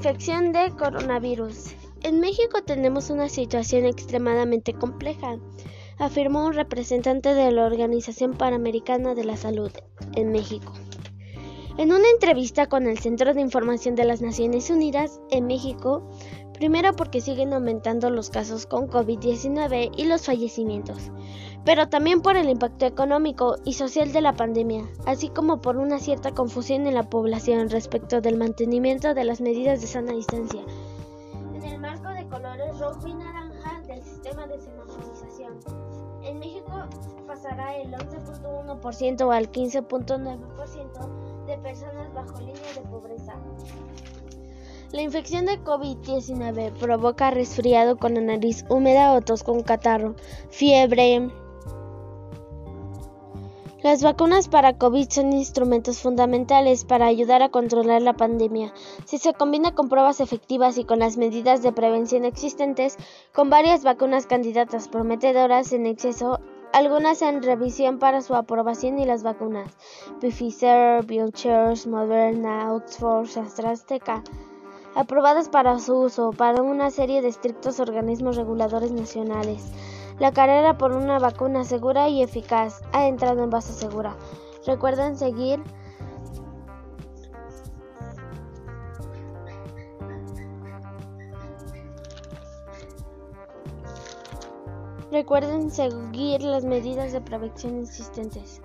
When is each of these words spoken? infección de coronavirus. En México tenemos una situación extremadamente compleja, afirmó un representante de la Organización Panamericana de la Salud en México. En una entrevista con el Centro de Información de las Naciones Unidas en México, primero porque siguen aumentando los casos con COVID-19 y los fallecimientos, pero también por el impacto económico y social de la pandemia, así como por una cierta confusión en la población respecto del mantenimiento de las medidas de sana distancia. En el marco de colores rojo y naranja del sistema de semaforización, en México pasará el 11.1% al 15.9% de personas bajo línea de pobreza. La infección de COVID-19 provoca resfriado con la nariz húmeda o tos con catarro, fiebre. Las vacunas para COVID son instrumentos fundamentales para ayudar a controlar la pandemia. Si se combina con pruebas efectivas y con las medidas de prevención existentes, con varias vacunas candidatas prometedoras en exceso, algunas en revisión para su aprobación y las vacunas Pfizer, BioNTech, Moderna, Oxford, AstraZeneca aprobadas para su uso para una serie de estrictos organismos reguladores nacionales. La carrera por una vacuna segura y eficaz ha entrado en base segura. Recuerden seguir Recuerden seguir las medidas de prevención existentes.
infección 0.00 0.52
de 0.52 0.70
coronavirus. 0.78 1.74
En 2.02 2.20
México 2.20 2.62
tenemos 2.64 3.10
una 3.10 3.28
situación 3.28 3.84
extremadamente 3.84 4.72
compleja, 4.72 5.36
afirmó 5.98 6.46
un 6.46 6.54
representante 6.54 7.34
de 7.34 7.52
la 7.52 7.66
Organización 7.66 8.32
Panamericana 8.32 9.14
de 9.14 9.24
la 9.24 9.36
Salud 9.36 9.70
en 10.16 10.32
México. 10.32 10.72
En 11.76 11.92
una 11.92 12.08
entrevista 12.08 12.66
con 12.66 12.86
el 12.86 12.98
Centro 12.98 13.34
de 13.34 13.42
Información 13.42 13.94
de 13.94 14.06
las 14.06 14.22
Naciones 14.22 14.70
Unidas 14.70 15.20
en 15.30 15.46
México, 15.46 16.08
primero 16.60 16.92
porque 16.92 17.22
siguen 17.22 17.54
aumentando 17.54 18.10
los 18.10 18.28
casos 18.28 18.66
con 18.66 18.86
COVID-19 18.86 19.92
y 19.96 20.04
los 20.04 20.26
fallecimientos, 20.26 21.10
pero 21.64 21.88
también 21.88 22.20
por 22.20 22.36
el 22.36 22.50
impacto 22.50 22.84
económico 22.84 23.56
y 23.64 23.72
social 23.72 24.12
de 24.12 24.20
la 24.20 24.34
pandemia, 24.34 24.84
así 25.06 25.30
como 25.30 25.62
por 25.62 25.78
una 25.78 25.98
cierta 25.98 26.32
confusión 26.32 26.86
en 26.86 26.92
la 26.92 27.08
población 27.08 27.70
respecto 27.70 28.20
del 28.20 28.36
mantenimiento 28.36 29.14
de 29.14 29.24
las 29.24 29.40
medidas 29.40 29.80
de 29.80 29.86
sana 29.86 30.12
distancia. 30.12 30.60
En 31.54 31.62
el 31.62 31.80
marco 31.80 32.10
de 32.10 32.28
colores 32.28 32.78
rojo 32.78 33.08
y 33.08 33.14
naranja 33.14 33.80
del 33.86 34.02
sistema 34.02 34.46
de 34.46 34.60
semaforización, 34.60 35.60
en 36.22 36.38
México 36.40 36.84
pasará 37.26 37.74
el 37.78 37.90
11.1% 37.94 39.34
al 39.34 39.50
15.9% 39.50 41.46
de 41.46 41.56
personas 41.56 42.12
bajo 42.12 42.38
línea 42.40 42.74
de 42.74 42.82
pobreza. 42.82 43.34
La 44.92 45.02
infección 45.02 45.46
de 45.46 45.62
COVID-19 45.62 46.72
provoca 46.72 47.30
resfriado 47.30 47.96
con 47.96 48.14
la 48.14 48.20
nariz 48.22 48.64
húmeda 48.68 49.12
o 49.12 49.20
tos 49.20 49.44
con 49.44 49.62
catarro, 49.62 50.16
fiebre. 50.50 51.30
Las 53.84 54.02
vacunas 54.02 54.48
para 54.48 54.76
COVID 54.76 55.08
son 55.08 55.32
instrumentos 55.32 56.00
fundamentales 56.00 56.84
para 56.84 57.06
ayudar 57.06 57.40
a 57.40 57.50
controlar 57.50 58.02
la 58.02 58.14
pandemia. 58.14 58.74
Si 59.04 59.18
se 59.18 59.32
combina 59.32 59.76
con 59.76 59.88
pruebas 59.88 60.18
efectivas 60.20 60.76
y 60.76 60.84
con 60.84 60.98
las 60.98 61.16
medidas 61.16 61.62
de 61.62 61.70
prevención 61.70 62.24
existentes, 62.24 62.96
con 63.32 63.48
varias 63.48 63.84
vacunas 63.84 64.26
candidatas 64.26 64.88
prometedoras 64.88 65.72
en 65.72 65.86
exceso, 65.86 66.40
algunas 66.72 67.22
en 67.22 67.44
revisión 67.44 68.00
para 68.00 68.22
su 68.22 68.34
aprobación 68.34 68.98
y 68.98 69.06
las 69.06 69.22
vacunas 69.22 69.70
Pfizer, 70.20 71.04
BioNTech, 71.04 71.86
Moderna, 71.86 72.74
Oxford, 72.74 73.38
AstraZeneca 73.38 74.24
aprobadas 74.94 75.48
para 75.48 75.78
su 75.78 75.94
uso 75.94 76.32
para 76.32 76.62
una 76.62 76.90
serie 76.90 77.22
de 77.22 77.28
estrictos 77.28 77.80
organismos 77.80 78.36
reguladores 78.36 78.90
nacionales. 78.90 79.72
La 80.18 80.32
carrera 80.32 80.76
por 80.76 80.92
una 80.92 81.18
vacuna 81.18 81.64
segura 81.64 82.08
y 82.08 82.22
eficaz 82.22 82.82
ha 82.92 83.06
entrado 83.06 83.42
en 83.42 83.50
base 83.50 83.72
segura. 83.72 84.16
Recuerden 84.66 85.16
seguir 85.16 85.62
Recuerden 95.10 95.72
seguir 95.72 96.40
las 96.42 96.64
medidas 96.64 97.12
de 97.12 97.20
prevención 97.20 97.80
existentes. 97.80 98.62